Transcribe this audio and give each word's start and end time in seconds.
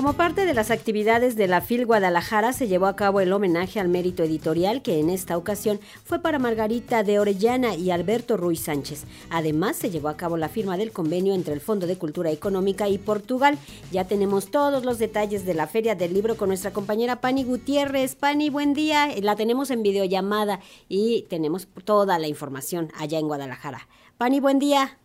Como 0.00 0.14
parte 0.14 0.46
de 0.46 0.54
las 0.54 0.70
actividades 0.70 1.36
de 1.36 1.46
la 1.46 1.60
FIL 1.60 1.84
Guadalajara 1.84 2.54
se 2.54 2.68
llevó 2.68 2.86
a 2.86 2.96
cabo 2.96 3.20
el 3.20 3.34
homenaje 3.34 3.80
al 3.80 3.90
mérito 3.90 4.22
editorial 4.22 4.80
que 4.80 4.98
en 4.98 5.10
esta 5.10 5.36
ocasión 5.36 5.78
fue 6.04 6.20
para 6.20 6.38
Margarita 6.38 7.02
de 7.02 7.18
Orellana 7.18 7.74
y 7.74 7.90
Alberto 7.90 8.38
Ruiz 8.38 8.60
Sánchez. 8.60 9.04
Además 9.28 9.76
se 9.76 9.90
llevó 9.90 10.08
a 10.08 10.16
cabo 10.16 10.38
la 10.38 10.48
firma 10.48 10.78
del 10.78 10.90
convenio 10.90 11.34
entre 11.34 11.52
el 11.52 11.60
Fondo 11.60 11.86
de 11.86 11.98
Cultura 11.98 12.30
Económica 12.30 12.88
y 12.88 12.96
Portugal. 12.96 13.58
Ya 13.92 14.06
tenemos 14.06 14.50
todos 14.50 14.86
los 14.86 14.98
detalles 14.98 15.44
de 15.44 15.52
la 15.52 15.66
Feria 15.66 15.94
del 15.94 16.14
Libro 16.14 16.34
con 16.38 16.48
nuestra 16.48 16.72
compañera 16.72 17.20
Pani 17.20 17.44
Gutiérrez. 17.44 18.14
Pani, 18.14 18.48
buen 18.48 18.72
día. 18.72 19.10
La 19.20 19.36
tenemos 19.36 19.70
en 19.70 19.82
videollamada 19.82 20.60
y 20.88 21.26
tenemos 21.28 21.68
toda 21.84 22.18
la 22.18 22.26
información 22.26 22.90
allá 22.96 23.18
en 23.18 23.26
Guadalajara. 23.26 23.86
Pani, 24.16 24.40
buen 24.40 24.58
día. 24.58 24.99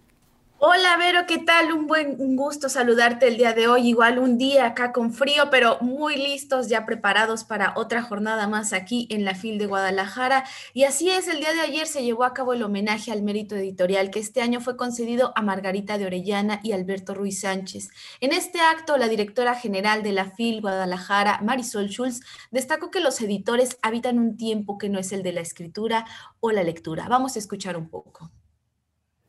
Hola 0.57 0.95
Vero, 0.97 1.25
¿qué 1.27 1.37
tal? 1.39 1.73
Un 1.73 1.85
buen 1.85 2.15
un 2.17 2.37
gusto 2.37 2.69
saludarte 2.69 3.27
el 3.27 3.35
día 3.35 3.51
de 3.51 3.67
hoy. 3.67 3.89
Igual 3.89 4.17
un 4.17 4.37
día 4.37 4.67
acá 4.67 4.93
con 4.93 5.11
frío, 5.13 5.49
pero 5.51 5.77
muy 5.81 6.15
listos, 6.15 6.69
ya 6.69 6.85
preparados 6.85 7.43
para 7.43 7.73
otra 7.75 8.01
jornada 8.01 8.47
más 8.47 8.71
aquí 8.71 9.05
en 9.11 9.25
la 9.25 9.35
FIL 9.35 9.57
de 9.57 9.67
Guadalajara. 9.67 10.45
Y 10.73 10.85
así 10.85 11.09
es, 11.09 11.27
el 11.27 11.39
día 11.41 11.51
de 11.51 11.59
ayer 11.59 11.87
se 11.87 12.05
llevó 12.05 12.23
a 12.23 12.33
cabo 12.33 12.53
el 12.53 12.63
homenaje 12.63 13.11
al 13.11 13.21
mérito 13.21 13.55
editorial 13.57 14.11
que 14.11 14.19
este 14.19 14.41
año 14.41 14.61
fue 14.61 14.77
concedido 14.77 15.33
a 15.35 15.41
Margarita 15.41 15.97
de 15.97 16.05
Orellana 16.05 16.61
y 16.63 16.71
Alberto 16.71 17.13
Ruiz 17.13 17.41
Sánchez. 17.41 17.89
En 18.21 18.31
este 18.31 18.61
acto, 18.61 18.95
la 18.95 19.09
directora 19.09 19.55
general 19.55 20.03
de 20.03 20.13
la 20.13 20.31
FIL 20.31 20.61
Guadalajara, 20.61 21.41
Marisol 21.43 21.89
Schulz, 21.89 22.21
destacó 22.51 22.91
que 22.91 23.01
los 23.01 23.19
editores 23.19 23.77
habitan 23.81 24.19
un 24.19 24.37
tiempo 24.37 24.77
que 24.77 24.87
no 24.87 24.99
es 24.99 25.11
el 25.11 25.21
de 25.21 25.33
la 25.33 25.41
escritura 25.41 26.05
o 26.39 26.51
la 26.51 26.63
lectura. 26.63 27.09
Vamos 27.09 27.35
a 27.35 27.39
escuchar 27.39 27.75
un 27.75 27.89
poco. 27.89 28.31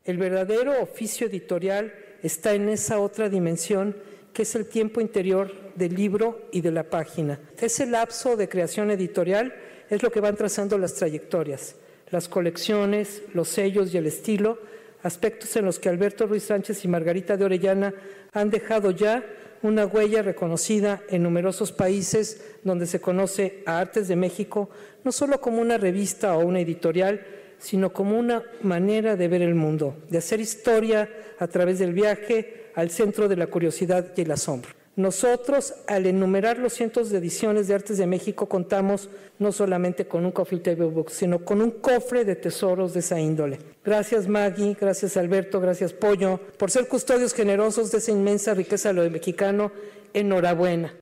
El 0.07 0.17
verdadero 0.17 0.81
oficio 0.81 1.27
editorial 1.27 1.93
está 2.23 2.53
en 2.53 2.69
esa 2.69 2.97
otra 2.99 3.27
dimensión 3.27 3.93
que 4.31 4.43
es 4.43 4.55
el 4.55 4.65
tiempo 4.67 5.01
interior 5.01 5.51
del 5.75 5.95
libro 5.95 6.47
y 6.53 6.61
de 6.61 6.71
la 6.71 6.83
página. 6.83 7.41
Ese 7.59 7.85
lapso 7.85 8.37
de 8.37 8.47
creación 8.47 8.89
editorial 8.89 9.53
es 9.89 10.01
lo 10.01 10.09
que 10.09 10.21
van 10.21 10.37
trazando 10.37 10.77
las 10.77 10.93
trayectorias, 10.93 11.75
las 12.09 12.29
colecciones, 12.29 13.21
los 13.33 13.49
sellos 13.49 13.93
y 13.93 13.97
el 13.97 14.05
estilo, 14.05 14.59
aspectos 15.03 15.53
en 15.57 15.65
los 15.65 15.77
que 15.77 15.89
Alberto 15.89 16.25
Ruiz 16.25 16.43
Sánchez 16.43 16.85
y 16.85 16.87
Margarita 16.87 17.35
de 17.35 17.43
Orellana 17.43 17.93
han 18.31 18.49
dejado 18.49 18.91
ya 18.91 19.25
una 19.61 19.85
huella 19.85 20.21
reconocida 20.21 21.01
en 21.09 21.21
numerosos 21.21 21.73
países 21.73 22.41
donde 22.63 22.85
se 22.85 23.01
conoce 23.01 23.61
a 23.65 23.79
Artes 23.79 24.07
de 24.07 24.15
México 24.15 24.69
no 25.03 25.11
solo 25.11 25.41
como 25.41 25.61
una 25.61 25.77
revista 25.77 26.37
o 26.37 26.45
una 26.45 26.61
editorial, 26.61 27.25
sino 27.59 27.91
como 27.91 28.17
una 28.17 28.43
manera 28.61 29.15
de 29.15 29.27
ver 29.27 29.41
el 29.41 29.55
mundo, 29.55 29.95
de 30.09 30.17
hacer 30.17 30.39
historia 30.39 31.09
a 31.39 31.47
través 31.47 31.79
del 31.79 31.93
viaje 31.93 32.71
al 32.75 32.89
centro 32.89 33.27
de 33.27 33.35
la 33.35 33.47
curiosidad 33.47 34.13
y 34.15 34.21
el 34.21 34.31
asombro. 34.31 34.71
Nosotros, 34.97 35.75
al 35.85 36.07
enumerar 36.07 36.57
los 36.57 36.73
cientos 36.73 37.11
de 37.11 37.19
ediciones 37.19 37.67
de 37.67 37.75
Artes 37.75 37.99
de 37.99 38.07
México, 38.07 38.47
contamos 38.47 39.11
no 39.37 39.51
solamente 39.51 40.07
con 40.07 40.25
un 40.25 40.31
coffee 40.31 40.57
table 40.57 40.87
book, 40.87 41.11
sino 41.11 41.45
con 41.45 41.61
un 41.61 41.69
cofre 41.69 42.25
de 42.25 42.35
tesoros 42.35 42.95
de 42.95 43.01
esa 43.01 43.19
índole. 43.19 43.59
Gracias 43.85 44.27
Maggie, 44.27 44.75
gracias 44.79 45.15
Alberto, 45.15 45.61
gracias 45.61 45.93
Pollo, 45.93 46.39
por 46.57 46.71
ser 46.71 46.87
custodios 46.87 47.35
generosos 47.35 47.91
de 47.91 47.99
esa 47.99 48.11
inmensa 48.11 48.55
riqueza 48.55 48.89
de 48.89 48.95
lo 48.95 49.09
mexicano. 49.11 49.71
Enhorabuena. 50.15 50.95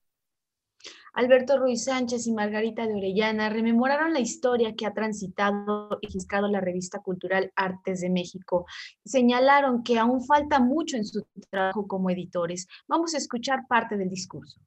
Alberto 1.16 1.58
Ruiz 1.58 1.86
Sánchez 1.86 2.28
y 2.28 2.34
Margarita 2.34 2.86
de 2.86 2.94
Orellana 2.94 3.50
rememoraron 3.50 4.14
la 4.14 4.20
historia 4.20 4.76
que 4.76 4.86
ha 4.86 4.94
transitado 4.94 5.98
y 6.02 6.08
registrado 6.08 6.50
la 6.50 6.60
revista 6.60 7.00
cultural 7.00 7.54
Artes 7.56 8.02
de 8.02 8.10
México. 8.10 8.66
Señalaron 9.06 9.82
que 9.82 9.98
aún 9.98 10.26
falta 10.26 10.60
mucho 10.60 10.98
en 10.98 11.06
su 11.06 11.26
trabajo 11.50 11.88
como 11.88 12.10
editores. 12.10 12.68
Vamos 12.88 13.14
a 13.14 13.18
escuchar 13.18 13.66
parte 13.68 13.96
del 13.96 14.10
discurso. 14.10 14.60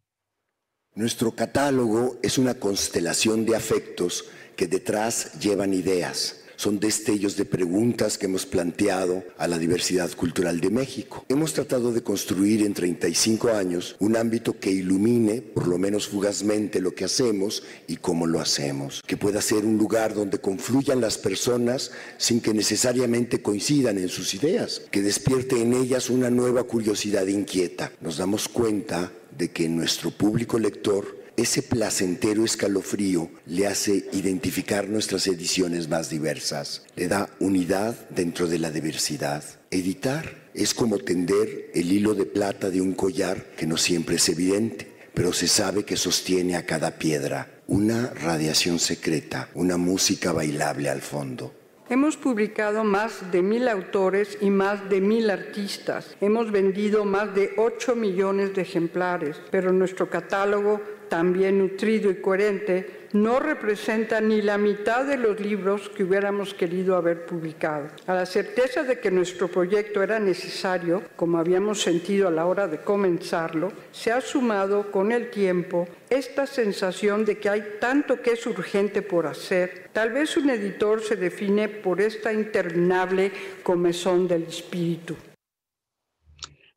Nuestro 0.95 1.33
catálogo 1.33 2.17
es 2.23 2.39
una 2.39 2.55
constelación 2.55 3.45
de 3.45 3.55
afectos 3.55 4.25
que 4.57 4.67
detrás 4.67 5.39
llevan 5.39 5.75
ideas 5.75 6.48
son 6.59 6.81
destellos 6.81 7.37
de 7.37 7.45
preguntas 7.45 8.19
que 8.19 8.27
hemos 8.27 8.45
planteado 8.45 9.23
a 9.39 9.47
la 9.47 9.59
diversidad 9.59 10.11
cultural 10.17 10.61
de 10.61 10.71
México. 10.71 11.25
Hemos 11.29 11.53
tratado 11.53 11.93
de 11.93 12.03
construir 12.03 12.67
en 12.67 12.75
35 12.75 13.51
años 13.51 13.95
un 14.01 14.17
ámbito 14.17 14.59
que 14.59 14.73
ilumine, 14.73 15.41
por 15.41 15.69
lo 15.69 15.79
menos 15.79 16.09
fugazmente, 16.09 16.81
lo 16.81 16.97
que 16.97 17.05
hacemos 17.05 17.63
y 17.87 17.97
cómo 17.97 18.27
lo 18.27 18.41
hacemos, 18.41 19.03
que 19.07 19.17
pueda 19.17 19.41
ser 19.41 19.65
un 19.65 19.79
lugar 19.79 20.15
donde 20.15 20.41
confluyan 20.41 21.01
las 21.01 21.17
personas 21.17 21.93
sin 22.17 22.41
que 22.41 22.53
necesariamente 22.53 23.41
coincidan 23.41 23.97
en 23.97 24.09
sus 24.09 24.35
ideas, 24.35 24.83
que 24.91 25.01
despierte 25.01 25.63
en 25.63 25.75
ellas 25.75 26.11
una 26.11 26.29
nueva 26.29 26.65
curiosidad 26.65 27.29
inquieta. 27.29 27.93
Nos 28.01 28.17
damos 28.17 28.49
cuenta 28.49 29.13
de 29.39 29.53
que 29.53 29.69
nuestro 29.69 30.11
público 30.11 30.59
lector 30.59 31.18
ese 31.39 31.63
placentero 31.63 32.45
escalofrío 32.45 33.31
le 33.47 33.69
hace 33.69 34.09
identificar 34.13 34.89
nuestras 34.89 35.29
ediciones 35.29 35.89
más 35.89 36.11
diversas, 36.11 36.85
le 36.97 37.07
da 37.07 37.31
unidad 37.39 37.95
dentro 38.11 38.49
de 38.49 38.59
la 38.59 38.73
diversidad. 38.73 39.45
Editar 39.71 40.49
es 40.53 40.75
como 40.75 40.99
tender 40.99 41.71
el 41.75 41.93
hilo 41.93 42.15
de 42.15 42.27
plata 42.27 42.71
de 42.71 42.81
un 42.81 42.93
collar 42.93 43.53
que 43.57 43.69
no 43.69 43.77
siempre 43.77 44.17
es 44.17 44.29
evidente, 44.29 44.89
pero 45.15 45.33
se 45.33 45.47
sabe 45.47 45.85
que 45.85 45.97
sostiene 45.97 46.57
a 46.57 46.67
cada 46.67 46.99
piedra 46.99 47.49
una 47.69 48.13
radiación 48.15 48.81
secreta, 48.81 49.49
una 49.55 49.77
música 49.77 50.33
bailable 50.33 50.89
al 50.89 51.03
fondo. 51.03 51.55
Hemos 51.89 52.17
publicado 52.17 52.85
más 52.85 53.31
de 53.31 53.43
mil 53.43 53.69
autores 53.69 54.37
y 54.41 54.51
más 54.51 54.91
de 54.91 55.01
mil 55.01 55.31
artistas. 55.31 56.17
Hemos 56.21 56.51
vendido 56.51 57.05
más 57.05 57.35
de 57.35 57.53
8 57.57 57.97
millones 57.97 58.55
de 58.55 58.63
ejemplares, 58.63 59.41
pero 59.51 59.73
nuestro 59.73 60.11
catálogo 60.11 60.83
también 61.09 61.59
nutrido 61.59 62.11
y 62.11 62.17
coherente, 62.17 62.99
no 63.13 63.41
representa 63.41 64.21
ni 64.21 64.43
la 64.43 64.59
mitad 64.59 65.07
de 65.07 65.17
los 65.17 65.41
libros 65.41 65.89
que 65.89 66.05
hubiéramos 66.05 66.53
querido 66.55 66.97
haber 66.97 67.25
publicado. 67.25 67.89
A 68.07 68.15
la 68.15 68.27
certeza 68.27 68.83
de 68.83 69.01
que 69.01 69.11
nuestro 69.11 69.49
proyecto 69.49 70.03
era 70.03 70.19
necesario, 70.19 71.03
como 71.17 71.39
habíamos 71.39 71.81
sentido 71.81 72.29
a 72.29 72.33
la 72.33 72.47
hora 72.47 72.69
de 72.69 72.79
comenzarlo, 72.79 73.73
se 73.93 74.13
ha 74.13 74.21
sumado 74.21 74.91
con 74.91 75.13
el 75.13 75.31
tiempo 75.31 75.89
esta 76.11 76.47
sensación 76.47 77.25
de 77.25 77.39
que 77.39 77.49
hay 77.49 77.77
tanto 77.81 78.21
que 78.21 78.33
es 78.33 78.47
urgente 78.47 79.03
por 79.03 79.27
hacer. 79.27 79.89
Tal 79.93 80.13
vez 80.13 80.37
un 80.37 80.51
editor 80.51 81.03
se 81.03 81.17
define 81.17 81.69
por 81.69 82.01
esta 82.01 82.33
interminable 82.33 83.33
comezón 83.63 84.29
del 84.29 84.45
espíritu. 84.45 85.17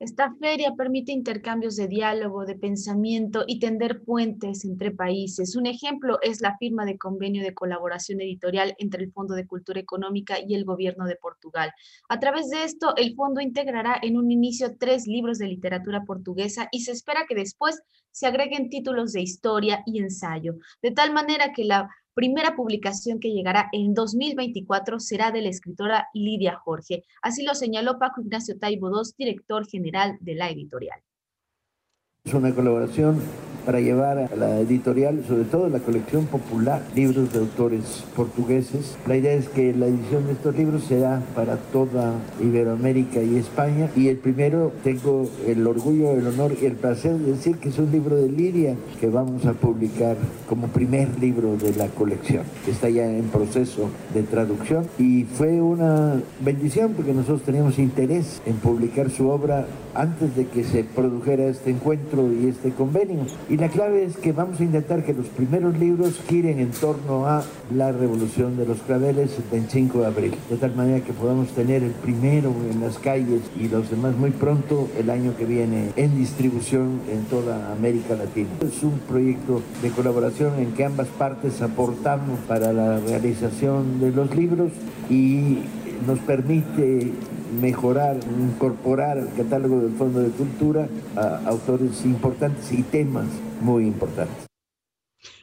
Esta 0.02 0.34
feria 0.40 0.74
permite 0.76 1.12
intercambios 1.12 1.76
de 1.76 1.88
diálogo, 1.88 2.48
de 2.48 2.56
pensamiento 2.56 3.44
y 3.46 3.60
tender 3.60 4.04
puentes 4.04 4.66
entre 4.66 4.90
países. 4.90 5.56
Un 5.56 5.68
ejemplo 5.68 6.18
es 6.24 6.42
la 6.42 6.58
firma 6.58 6.86
de 6.86 6.98
convenio 6.98 7.44
de 7.44 7.54
colaboración 7.54 8.20
editorial 8.20 8.74
entre 8.80 9.04
el 9.04 9.12
Fondo 9.12 9.36
de 9.36 9.46
Cultura 9.46 9.80
Económica 9.80 10.38
y 10.40 10.56
el 10.56 10.66
Gobierno 10.66 11.06
de 11.06 11.18
Portugal. 11.18 11.72
A 12.10 12.20
través 12.20 12.50
de 12.50 12.64
esto, 12.64 12.96
el 12.98 13.14
fondo 13.14 13.42
integrará 13.42 13.96
en 14.02 14.18
un 14.18 14.32
inicio 14.32 14.76
tres 14.76 15.06
libros 15.06 15.38
de 15.38 15.50
literatura 15.50 16.04
portuguesa 16.04 16.68
y 16.72 16.80
se 16.80 16.94
espera 16.94 17.28
que 17.30 17.36
después 17.36 17.80
se 18.10 18.26
agreguen 18.26 18.72
títulos 18.72 19.14
de 19.14 19.22
historia 19.22 19.84
y 19.86 20.00
ensayo, 20.00 20.56
de 20.82 20.90
tal 20.90 21.14
manera 21.14 21.54
que 21.54 21.64
la 21.64 21.92
primera 22.14 22.56
publicación 22.56 23.20
que 23.20 23.32
llegará 23.32 23.70
en 23.72 23.94
2024 23.94 25.00
será 25.00 25.32
de 25.32 25.42
la 25.42 25.50
escritora 25.50 26.08
Lidia 26.14 26.56
Jorge. 26.56 27.04
Así 27.22 27.44
lo 27.44 27.56
señaló 27.56 28.00
Paco 28.00 28.22
Ignacio 28.22 28.58
Taibo 28.58 28.90
II, 28.90 29.12
director 29.18 29.68
general 29.68 30.18
de 30.20 30.36
la 30.36 30.50
editorial. 30.50 31.00
Es 32.24 32.34
una 32.34 32.54
colaboración 32.54 33.20
para 33.66 33.80
llevar 33.80 34.18
a 34.18 34.36
la 34.36 34.60
editorial, 34.60 35.24
sobre 35.28 35.44
todo 35.46 35.70
la 35.70 35.80
colección 35.80 36.26
popular, 36.26 36.82
libros 36.96 37.32
de 37.34 37.40
autores 37.40 38.04
portugueses. 38.16 38.98
La 39.08 39.18
idea 39.18 39.34
es 39.34 39.50
que 39.50 39.74
la 39.74 39.88
edición 39.88 40.28
de 40.28 40.34
estos 40.34 40.56
libros 40.56 40.84
será 40.84 41.22
para 41.36 41.58
toda 41.58 42.14
Iberoamérica 42.42 43.22
y 43.22 43.38
España. 43.38 43.90
Y 43.96 44.08
el 44.08 44.18
primero, 44.18 44.72
tengo 44.84 45.30
el 45.48 45.66
orgullo, 45.66 46.12
el 46.12 46.28
honor 46.28 46.54
y 46.62 46.66
el 46.66 46.74
placer 46.74 47.14
de 47.18 47.32
decir 47.32 47.58
que 47.58 47.70
es 47.70 47.80
un 47.80 47.92
libro 47.92 48.16
de 48.16 48.30
Lidia 48.30 48.76
que 49.00 49.08
vamos 49.10 49.46
a 49.46 49.54
publicar 49.54 50.18
como 50.48 50.68
primer 50.68 51.20
libro 51.20 51.58
de 51.58 51.74
la 51.76 51.88
colección, 51.88 52.44
está 52.68 52.90
ya 52.90 53.06
en 53.06 53.26
proceso 53.26 53.90
de 54.14 54.24
traducción. 54.24 54.86
Y 54.98 55.24
fue 55.24 55.62
una 55.62 56.22
bendición 56.44 56.94
porque 56.94 57.14
nosotros 57.14 57.44
teníamos 57.44 57.80
interés 57.80 58.42
en 58.46 58.56
publicar 58.56 59.10
su 59.10 59.30
obra 59.30 59.66
antes 59.94 60.36
de 60.36 60.48
que 60.48 60.64
se 60.64 60.84
produjera 60.84 61.46
este 61.46 61.72
encuentro 61.72 62.32
y 62.32 62.48
este 62.48 62.72
convenio. 62.72 63.26
Y 63.52 63.58
la 63.58 63.68
clave 63.68 64.06
es 64.06 64.16
que 64.16 64.32
vamos 64.32 64.62
a 64.62 64.64
intentar 64.64 65.04
que 65.04 65.14
los 65.14 65.26
primeros 65.26 65.78
libros 65.78 66.22
giren 66.30 66.60
en 66.60 66.72
torno 66.72 67.28
a 67.28 67.44
la 67.76 67.92
revolución 67.92 68.56
de 68.56 68.66
los 68.66 68.78
claveles 68.80 69.38
el 69.38 69.44
25 69.52 70.00
de 70.00 70.06
abril, 70.06 70.36
de 70.50 70.56
tal 70.56 70.74
manera 70.74 71.04
que 71.04 71.12
podamos 71.12 71.50
tener 71.50 71.84
el 71.84 71.92
primero 71.92 72.54
en 72.72 72.80
las 72.80 72.98
calles 72.98 73.42
y 73.60 73.68
los 73.68 73.90
demás 73.90 74.16
muy 74.16 74.32
pronto 74.32 74.88
el 74.98 75.10
año 75.10 75.36
que 75.36 75.44
viene 75.44 75.90
en 75.98 76.18
distribución 76.18 77.02
en 77.12 77.26
toda 77.26 77.74
América 77.74 78.16
Latina. 78.16 78.48
Es 78.62 78.84
un 78.84 78.98
proyecto 79.00 79.62
de 79.82 79.90
colaboración 79.90 80.58
en 80.58 80.72
que 80.72 80.86
ambas 80.86 81.10
partes 81.10 81.62
aportamos 81.62 82.40
para 82.48 82.72
la 82.72 83.02
realización 83.02 84.00
de 84.00 84.12
los 84.12 84.34
libros 84.34 84.72
y 85.10 85.58
nos 86.08 86.20
permite 86.20 87.12
mejorar, 87.60 88.18
incorporar 88.40 89.18
al 89.18 89.34
catálogo 89.34 89.80
del 89.80 89.92
Fondo 89.92 90.22
de 90.22 90.30
Cultura 90.30 90.88
a 91.16 91.42
autores 91.48 92.06
importantes 92.06 92.72
y 92.72 92.84
temas 92.84 93.26
muy 93.62 93.86
importantes. 93.86 94.51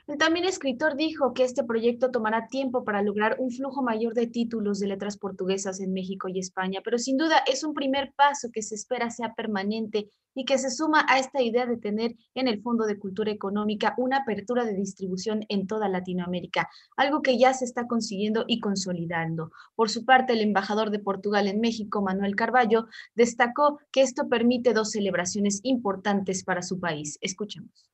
El 0.09 0.17
también 0.17 0.47
escritor 0.47 0.97
dijo 0.97 1.35
que 1.35 1.45
este 1.45 1.65
proyecto 1.65 2.11
tomará 2.11 2.49
tiempo 2.49 2.83
para 2.83 3.03
lograr 3.03 3.37
un 3.39 3.51
flujo 3.51 3.83
mayor 3.83 4.15
de 4.15 4.27
títulos 4.27 4.79
de 4.79 4.87
letras 4.87 5.19
portuguesas 5.19 5.81
en 5.81 5.93
México 5.93 6.29
y 6.29 6.39
España, 6.39 6.81
pero 6.83 6.97
sin 6.97 7.19
duda 7.19 7.45
es 7.47 7.63
un 7.63 7.75
primer 7.75 8.15
paso 8.17 8.49
que 8.51 8.63
se 8.63 8.75
espera 8.75 9.11
sea 9.11 9.35
permanente 9.35 10.11
y 10.35 10.47
que 10.47 10.57
se 10.57 10.71
suma 10.71 11.05
a 11.11 11.19
esta 11.19 11.43
idea 11.43 11.67
de 11.67 11.77
tener 11.77 12.17
en 12.35 12.49
el 12.49 12.63
Fondo 12.63 12.87
de 12.87 12.99
Cultura 12.99 13.31
Económica 13.31 13.95
una 13.99 14.21
apertura 14.21 14.65
de 14.65 14.73
distribución 14.73 15.45
en 15.51 15.67
toda 15.67 15.91
Latinoamérica, 15.91 16.71
algo 16.97 17.21
que 17.21 17.39
ya 17.39 17.53
se 17.53 17.67
está 17.67 17.87
consiguiendo 17.87 18.47
y 18.49 18.61
consolidando. 18.61 19.51
Por 19.75 19.91
su 19.91 20.07
parte, 20.07 20.33
el 20.33 20.41
embajador 20.41 20.91
de 20.91 21.01
Portugal 21.01 21.49
en 21.49 21.61
México, 21.61 22.01
Manuel 22.01 22.35
Carballo, 22.35 22.87
destacó 23.15 23.79
que 23.93 24.01
esto 24.01 24.27
permite 24.31 24.73
dos 24.73 24.91
celebraciones 24.91 25.61
importantes 25.65 26.45
para 26.45 26.63
su 26.63 26.81
país. 26.81 27.19
Escuchemos. 27.21 27.91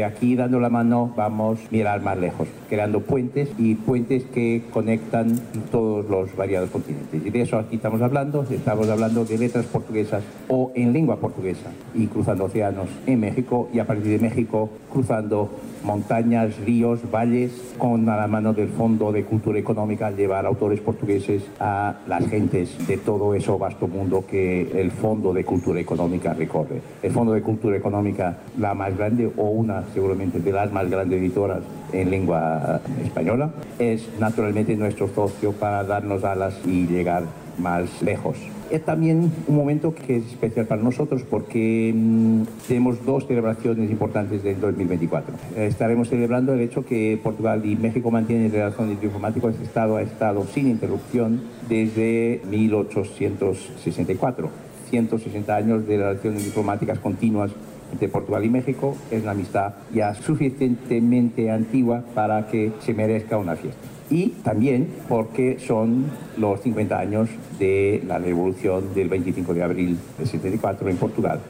Aquí 0.00 0.36
dando 0.36 0.58
la 0.58 0.70
mano 0.70 1.12
vamos 1.14 1.58
a 1.58 1.68
mirar 1.70 2.00
más 2.00 2.16
lejos, 2.16 2.48
creando 2.70 3.00
puentes 3.00 3.50
y 3.58 3.74
puentes 3.74 4.24
que 4.24 4.62
conectan 4.72 5.38
todos 5.70 6.08
los 6.08 6.34
variados 6.34 6.70
continentes. 6.70 7.26
Y 7.26 7.28
de 7.28 7.42
eso 7.42 7.58
aquí 7.58 7.76
estamos 7.76 8.00
hablando, 8.00 8.42
estamos 8.50 8.88
hablando 8.88 9.26
de 9.26 9.36
letras 9.36 9.66
portuguesas 9.66 10.24
o 10.48 10.72
en 10.74 10.94
lengua 10.94 11.16
portuguesa 11.16 11.72
y 11.94 12.06
cruzando 12.06 12.44
océanos 12.44 12.88
en 13.04 13.20
México 13.20 13.68
y 13.70 13.80
a 13.80 13.86
partir 13.86 14.18
de 14.18 14.18
México 14.18 14.70
cruzando 14.90 15.50
montañas, 15.84 16.56
ríos, 16.64 17.00
valles, 17.10 17.52
con 17.76 18.08
a 18.08 18.16
la 18.16 18.26
mano 18.26 18.54
del 18.54 18.68
Fondo 18.68 19.12
de 19.12 19.24
Cultura 19.24 19.58
Económica 19.58 20.10
llevar 20.10 20.46
autores 20.46 20.80
portugueses 20.80 21.42
a 21.60 21.96
las 22.06 22.26
gentes 22.28 22.86
de 22.86 22.96
todo 22.96 23.34
ese 23.34 23.50
vasto 23.52 23.88
mundo 23.88 24.24
que 24.26 24.62
el 24.80 24.90
Fondo 24.90 25.32
de 25.32 25.44
Cultura 25.44 25.80
Económica 25.80 26.32
recorre. 26.32 26.80
El 27.02 27.10
Fondo 27.10 27.32
de 27.32 27.42
Cultura 27.42 27.76
Económica, 27.76 28.38
la 28.58 28.74
más 28.74 28.96
grande 28.96 29.30
o 29.36 29.50
una 29.50 29.81
seguramente 29.92 30.40
de 30.40 30.52
las 30.52 30.72
más 30.72 30.88
grandes 30.88 31.20
editoras 31.20 31.60
en 31.92 32.10
lengua 32.10 32.80
española, 33.04 33.50
es 33.78 34.08
naturalmente 34.18 34.76
nuestro 34.76 35.08
socio 35.08 35.52
para 35.52 35.84
darnos 35.84 36.24
alas 36.24 36.54
y 36.66 36.86
llegar 36.86 37.24
más 37.58 38.02
lejos 38.02 38.36
es 38.72 38.84
también 38.84 39.30
un 39.46 39.54
momento 39.54 39.94
que 39.94 40.16
es 40.16 40.26
especial 40.26 40.66
para 40.66 40.82
nosotros 40.82 41.22
porque 41.28 41.92
mm, 41.94 42.42
tenemos 42.66 43.04
dos 43.04 43.26
celebraciones 43.26 43.90
importantes 43.90 44.42
del 44.42 44.58
2024. 44.60 45.34
Estaremos 45.56 46.08
celebrando 46.08 46.54
el 46.54 46.62
hecho 46.62 46.82
que 46.84 47.20
Portugal 47.22 47.66
y 47.66 47.76
México 47.76 48.10
mantienen 48.10 48.50
relaciones 48.50 48.98
diplomáticas 48.98 49.60
Estado 49.60 49.98
a 49.98 50.02
Estado 50.02 50.46
sin 50.46 50.68
interrupción 50.68 51.42
desde 51.68 52.40
1864. 52.48 54.48
160 54.88 55.54
años 55.54 55.86
de 55.86 55.98
relaciones 55.98 56.42
diplomáticas 56.44 56.98
continuas 56.98 57.50
entre 57.92 58.08
Portugal 58.08 58.44
y 58.44 58.48
México 58.48 58.96
es 59.10 59.22
una 59.22 59.32
amistad 59.32 59.74
ya 59.92 60.14
suficientemente 60.14 61.50
antigua 61.50 62.04
para 62.14 62.48
que 62.48 62.72
se 62.80 62.94
merezca 62.94 63.38
una 63.38 63.56
fiesta 63.56 63.92
y 64.10 64.28
también 64.44 64.88
porque 65.08 65.58
son 65.58 66.04
los 66.36 66.60
50 66.60 66.98
años 66.98 67.28
de 67.58 68.02
la 68.06 68.18
revolución 68.18 68.94
del 68.94 69.08
25 69.08 69.54
de 69.54 69.62
abril 69.62 69.98
de 70.18 70.26
74 70.26 70.88
en 70.88 70.96
Portugal. 70.96 71.40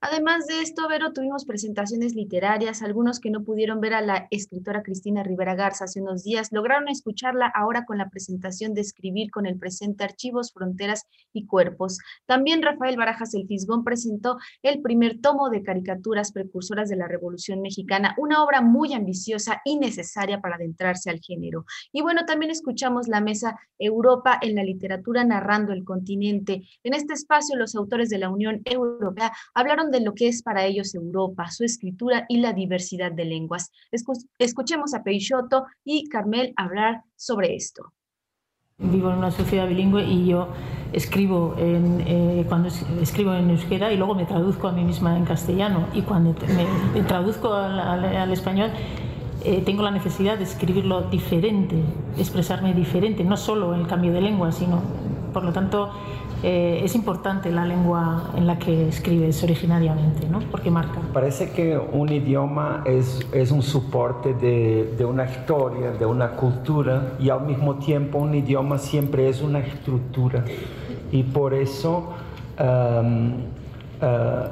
Además 0.00 0.46
de 0.46 0.62
esto, 0.62 0.86
Vero, 0.88 1.12
tuvimos 1.12 1.44
presentaciones 1.44 2.14
literarias, 2.14 2.82
algunos 2.82 3.18
que 3.18 3.30
no 3.30 3.42
pudieron 3.42 3.80
ver 3.80 3.94
a 3.94 4.00
la 4.00 4.28
escritora 4.30 4.84
Cristina 4.84 5.24
Rivera 5.24 5.56
Garza 5.56 5.86
hace 5.86 6.00
unos 6.00 6.22
días, 6.22 6.52
lograron 6.52 6.86
escucharla 6.86 7.50
ahora 7.52 7.84
con 7.84 7.98
la 7.98 8.08
presentación 8.08 8.74
de 8.74 8.82
Escribir 8.82 9.32
con 9.32 9.44
el 9.44 9.58
presente 9.58 10.04
Archivos, 10.04 10.52
Fronteras 10.52 11.02
y 11.32 11.46
Cuerpos. 11.46 11.98
También 12.26 12.62
Rafael 12.62 12.96
Barajas 12.96 13.34
El 13.34 13.48
Fisgón 13.48 13.82
presentó 13.82 14.38
el 14.62 14.82
primer 14.82 15.20
tomo 15.20 15.50
de 15.50 15.64
caricaturas 15.64 16.30
precursoras 16.30 16.88
de 16.88 16.94
la 16.94 17.08
Revolución 17.08 17.60
Mexicana, 17.60 18.14
una 18.18 18.44
obra 18.44 18.60
muy 18.60 18.92
ambiciosa 18.92 19.62
y 19.64 19.78
necesaria 19.78 20.40
para 20.40 20.54
adentrarse 20.54 21.10
al 21.10 21.18
género. 21.18 21.64
Y 21.90 22.02
bueno, 22.02 22.24
también 22.24 22.52
escuchamos 22.52 23.08
la 23.08 23.20
mesa 23.20 23.58
Europa 23.76 24.38
en 24.40 24.54
la 24.54 24.62
literatura 24.62 25.24
narrando 25.24 25.72
el 25.72 25.82
continente. 25.82 26.62
En 26.84 26.94
este 26.94 27.14
espacio, 27.14 27.56
los 27.56 27.74
autores 27.74 28.10
de 28.10 28.18
la 28.18 28.30
Unión 28.30 28.62
Europea 28.64 29.32
hablaron 29.54 29.87
de 29.90 30.00
lo 30.00 30.14
que 30.14 30.28
es 30.28 30.42
para 30.42 30.64
ellos 30.64 30.94
Europa, 30.94 31.50
su 31.50 31.64
escritura 31.64 32.26
y 32.28 32.38
la 32.38 32.52
diversidad 32.52 33.12
de 33.12 33.24
lenguas. 33.24 33.70
Escuchemos 34.38 34.94
a 34.94 35.02
Peixoto 35.02 35.64
y 35.84 36.08
Carmel 36.08 36.52
hablar 36.56 37.02
sobre 37.16 37.54
esto. 37.54 37.92
Vivo 38.80 39.10
en 39.10 39.18
una 39.18 39.32
sociedad 39.32 39.66
bilingüe 39.66 40.04
y 40.04 40.26
yo 40.26 40.48
escribo 40.92 41.56
en, 41.58 42.00
eh, 42.06 42.44
cuando 42.48 42.68
escribo 43.02 43.34
en 43.34 43.50
euskera 43.50 43.92
y 43.92 43.96
luego 43.96 44.14
me 44.14 44.24
traduzco 44.24 44.68
a 44.68 44.72
mí 44.72 44.84
misma 44.84 45.16
en 45.16 45.24
castellano 45.24 45.88
y 45.94 46.02
cuando 46.02 46.34
me, 46.94 47.02
traduzco 47.02 47.52
al, 47.52 48.32
español 48.32 48.70
eh, 49.44 49.62
tengo 49.66 49.82
la 49.82 49.90
necesidad 49.90 50.38
de 50.38 50.44
escribirlo 50.44 51.02
diferente, 51.02 51.82
expresarme 52.18 52.72
diferente, 52.72 53.24
no 53.24 53.36
solo 53.36 53.74
en 53.74 53.80
el 53.80 53.86
cambio 53.88 54.12
de 54.12 54.20
lengua, 54.20 54.52
sino 54.52 54.80
por 55.32 55.42
lo 55.42 55.52
tanto 55.52 55.90
eh, 56.42 56.82
es 56.84 56.94
importante 56.94 57.50
la 57.50 57.64
lengua 57.64 58.30
en 58.36 58.46
la 58.46 58.58
que 58.58 58.88
escribes 58.88 59.42
originariamente, 59.42 60.28
¿no? 60.28 60.38
Porque 60.50 60.70
marca. 60.70 61.00
Parece 61.12 61.50
que 61.50 61.76
un 61.76 62.12
idioma 62.12 62.82
es, 62.86 63.26
es 63.32 63.50
un 63.50 63.62
soporte 63.62 64.34
de, 64.34 64.94
de, 64.96 65.04
una 65.04 65.24
historia, 65.24 65.90
de 65.90 66.06
una 66.06 66.30
cultura 66.30 67.14
y 67.18 67.30
al 67.30 67.44
mismo 67.44 67.76
tiempo 67.76 68.18
un 68.18 68.34
idioma 68.34 68.78
siempre 68.78 69.28
es 69.28 69.42
una 69.42 69.58
estructura 69.58 70.44
y 71.10 71.22
por 71.24 71.54
eso 71.54 72.10
um, 72.60 73.32
uh, 74.00 74.48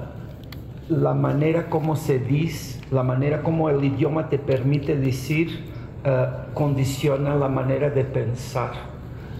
la 0.89 1.15
manera 1.15 1.69
como 1.69 1.95
se 1.95 2.19
dice, 2.19 2.81
la 2.91 3.03
manera 3.03 3.43
como 3.43 3.69
el 3.71 3.85
idioma 3.85 4.29
te 4.29 4.39
permite 4.39 4.97
decir 4.97 5.65
uh, 6.05 6.53
condiciona 6.55 7.37
la 7.37 7.49
manera 7.49 7.91
de 7.91 8.05
pensar. 8.05 8.97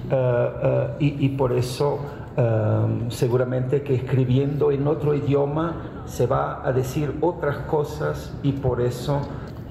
Uh, 0.09 0.95
y, 1.01 1.27
y, 1.27 1.31
por 1.31 1.53
eso 1.53 1.99
seguramente 3.09 3.83
que 3.83 3.95
escribiendo 3.95 4.71
en 4.71 4.87
otro 4.87 5.15
idioma 5.15 6.05
se 6.05 6.27
va 6.27 6.67
a 6.67 6.73
decir 6.73 7.17
otras 7.21 7.57
cosas 7.67 8.35
y 8.43 8.53
por 8.53 8.81
eso 8.81 9.23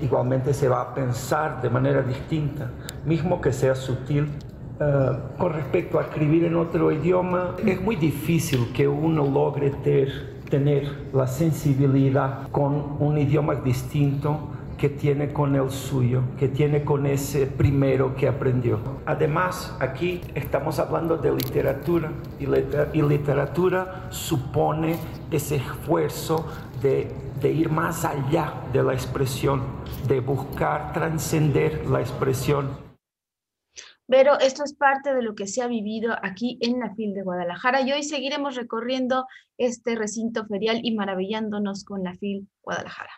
igualmente 0.02 0.54
se 0.54 0.68
va 0.68 0.82
a 0.82 0.96
pensar 0.96 1.62
de 1.62 1.70
manera 1.70 2.02
distinta, 2.02 2.72
mismo 3.06 3.40
que 3.40 3.54
sea 3.54 3.76
sutil. 3.76 4.30
Con 5.38 5.54
respecto 5.54 6.00
a 6.00 6.02
escribir 6.04 6.44
en 6.44 6.56
otro 6.56 6.92
idioma, 6.92 7.52
es 7.66 7.80
muy 7.82 7.96
difícil 7.96 8.74
que 8.74 8.88
uno 8.88 9.26
logre 9.26 9.72
tener 10.50 11.10
la 11.14 11.28
sensibilidad 11.28 12.50
con 12.52 12.98
un 13.00 13.18
idioma 13.18 13.56
distinto 13.56 14.50
que 14.78 14.90
tiene 14.90 15.32
con 15.32 15.56
el 15.56 15.70
suyo, 15.70 16.24
que 16.38 16.48
tiene 16.48 16.84
con 16.84 17.06
ese 17.06 17.48
primero 17.48 18.16
que 18.16 18.28
aprendió. 18.28 18.80
Además, 19.06 19.76
aquí 19.80 20.22
estamos 20.36 20.80
hablando 20.80 21.18
de 21.18 21.34
literatura 21.34 22.12
y, 22.40 23.02
literatura 23.02 24.08
supone 24.12 24.98
ese 25.32 25.58
esfuerzo 25.58 26.46
de, 26.82 27.12
ir 27.44 27.70
más 27.70 28.04
allá 28.06 28.54
de 28.74 28.84
la 28.84 28.94
expresión, 28.94 29.62
de 30.08 30.20
buscar 30.20 30.94
trascender 30.94 31.88
la 31.88 32.02
expresión. 32.02 32.84
Pero 34.08 34.40
esto 34.40 34.64
es 34.64 34.74
parte 34.74 35.14
de 35.14 35.24
lo 35.24 35.34
que 35.36 35.48
se 35.48 35.62
ha 35.62 35.68
vivido 35.68 36.16
aquí 36.22 36.60
en 36.62 36.80
la 36.80 36.94
FIL 36.94 37.14
de 37.14 37.24
Guadalajara 37.24 37.82
y 37.82 37.92
hoy 37.92 38.04
seguiremos 38.04 38.56
recorriendo 38.56 39.26
este 39.58 39.96
recinto 39.96 40.46
ferial 40.46 40.80
y 40.84 40.96
maravillándonos 40.96 41.84
con 41.84 42.04
la 42.04 42.14
FIL 42.14 42.48
Guadalajara. 42.62 43.12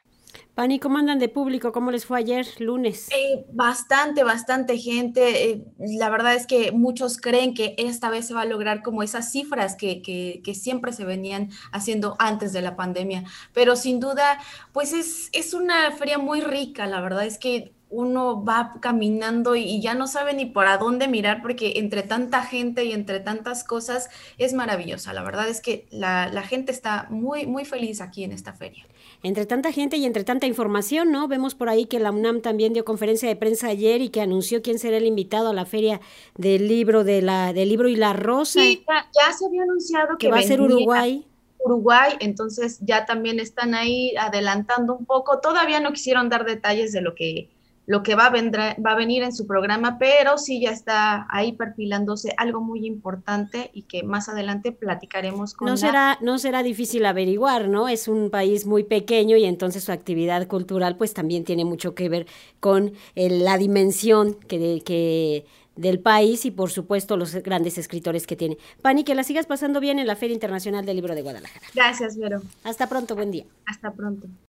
Pani, 0.58 0.80
¿cómo 0.80 0.98
andan 0.98 1.20
de 1.20 1.30
público? 1.30 1.72
¿Cómo 1.72 1.92
les 1.92 2.08
fue 2.08 2.18
ayer, 2.18 2.48
lunes? 2.58 3.10
Eh, 3.12 3.46
bastante, 3.54 4.24
bastante 4.24 4.80
gente. 4.80 5.52
Eh, 5.52 5.64
la 5.78 6.10
verdad 6.10 6.34
es 6.34 6.48
que 6.48 6.72
muchos 6.72 7.20
creen 7.20 7.54
que 7.54 7.76
esta 7.78 8.10
vez 8.10 8.26
se 8.26 8.34
va 8.34 8.42
a 8.42 8.46
lograr 8.46 8.82
como 8.82 9.04
esas 9.04 9.32
cifras 9.32 9.76
que, 9.76 10.02
que, 10.02 10.56
siempre 10.56 10.94
se 10.94 11.06
venían 11.06 11.52
haciendo 11.72 12.16
antes 12.18 12.54
de 12.54 12.64
la 12.64 12.76
pandemia. 12.76 13.24
Pero 13.54 13.76
sin 13.76 14.00
duda, 14.00 14.40
pues 14.74 14.94
es, 14.94 15.30
es 15.32 15.54
una 15.54 15.92
feria 15.92 16.18
muy 16.18 16.42
rica. 16.42 16.88
La 16.88 17.02
verdad 17.02 17.28
es 17.28 17.38
que 17.38 17.76
uno 17.90 18.44
va 18.44 18.76
caminando 18.82 19.56
y, 19.56 19.82
ya 19.82 19.94
no 19.94 20.08
sabe 20.08 20.34
ni 20.34 20.46
por 20.46 20.68
a 20.68 20.78
dónde 20.78 21.08
mirar 21.08 21.42
porque 21.42 21.74
entre 21.78 22.04
tanta 22.04 22.44
gente 22.44 22.84
y 22.86 22.92
entre 22.92 23.20
tantas 23.20 23.64
cosas 23.64 24.10
es 24.38 24.54
maravillosa. 24.54 25.14
La 25.14 25.24
verdad 25.24 25.48
es 25.48 25.62
que 25.62 25.88
la, 25.92 26.30
gente 26.44 26.72
está 26.72 27.08
muy, 27.10 27.46
muy 27.46 27.66
feliz 27.66 28.02
aquí 28.02 28.24
en 28.24 28.32
esta 28.32 28.54
feria. 28.54 28.86
Entre 29.24 29.46
tanta 29.46 29.72
gente 29.72 29.98
y 29.98 30.06
entre 30.06 30.24
tanta 30.24 30.46
información, 30.46 31.12
¿no? 31.12 31.28
Vemos 31.28 31.56
por 31.56 31.70
ahí 31.70 31.86
que 31.86 32.00
la 32.00 32.12
UNAM 32.12 32.42
también 32.42 32.74
dio 32.74 32.86
conferencia 32.86 33.28
de 33.28 33.36
prensa 33.36 33.68
ayer 33.68 34.02
y 34.02 34.10
que 34.10 34.22
anunció 34.22 34.62
quién 34.62 34.78
será 34.78 34.98
el 34.98 35.06
invitado 35.06 35.50
a 35.50 35.54
la 35.54 35.66
feria 35.66 36.00
del 36.36 36.68
libro 36.68 37.04
de 37.04 37.22
la 37.22 37.52
del 37.52 37.70
libro 37.70 37.88
y 37.88 37.96
la 37.96 38.14
rosa. 38.14 38.60
Sí, 38.62 38.84
ya, 38.88 39.34
se 39.34 39.46
había 39.46 39.64
anunciado 39.64 40.18
que, 40.18 40.30
va 40.30 40.40
a 40.40 40.44
ser 40.44 40.62
Uruguay. 40.62 41.26
Uruguay, 41.60 42.14
entonces 42.20 42.80
ya 42.82 43.06
también 43.06 43.40
están 43.40 43.74
ahí 43.74 44.16
adelantando 44.18 44.96
un 44.96 45.06
poco. 45.06 45.40
Todavía 45.40 45.80
no 45.80 45.92
quisieron 45.92 46.30
dar 46.30 46.46
detalles 46.46 46.92
de 46.92 47.02
lo 47.02 47.16
que 47.16 47.50
lo 47.88 48.03
que 48.03 48.15
va 48.15 48.25
a, 48.25 48.32
va 48.32 48.91
a 48.91 48.96
venir 48.96 49.24
en 49.24 49.34
su 49.34 49.48
programa, 49.48 49.98
pero 49.98 50.38
sí 50.38 50.62
ya 50.62 50.72
está 50.72 51.25
ahí 51.29 51.53
perfilándose 51.53 52.34
algo 52.38 52.60
muy 52.60 52.86
importante 52.86 53.72
y 53.74 53.84
que 53.84 54.03
más 54.03 54.27
adelante 54.27 54.74
platicaremos 54.74 55.53
con 55.53 55.70
no 55.70 55.77
será 55.77 56.17
No 56.22 56.38
será 56.38 56.63
difícil 56.63 57.06
averiguar, 57.06 57.70
¿no? 57.70 57.88
Es 57.88 58.10
un 58.10 58.29
país 58.29 58.65
muy 58.65 58.84
pequeño 58.84 59.38
y 59.38 59.46
entonces 59.46 59.86
su 59.86 59.94
actividad 59.94 60.48
cultural 60.48 60.98
pues 60.98 61.13
también 61.13 61.46
tiene 61.46 61.63
mucho 61.63 61.96
que 61.96 62.10
ver 62.10 62.27
con 62.60 62.91
la 63.15 63.58
dimensión 63.58 64.34
que, 64.34 64.82
que 64.86 65.46
del 65.77 66.00
país 66.01 66.44
y 66.46 66.51
por 66.51 66.70
supuesto 66.70 67.15
los 67.15 67.36
grandes 67.36 67.77
escritores 67.77 68.27
que 68.27 68.36
tiene. 68.36 68.58
Pani, 68.82 69.06
que 69.06 69.15
la 69.15 69.24
sigas 69.24 69.46
pasando 69.46 69.79
bien 69.79 69.98
en 69.98 70.08
la 70.08 70.17
Feria 70.17 70.34
Internacional 70.34 70.86
del 70.86 70.98
Libro 70.98 71.15
de 71.15 71.22
Guadalajara. 71.22 71.65
Gracias, 71.74 72.17
Vero. 72.17 72.41
Hasta 72.65 72.88
pronto, 72.89 73.15
buen 73.15 73.32
día. 73.32 73.46
Hasta 73.65 73.91
pronto. 73.91 74.27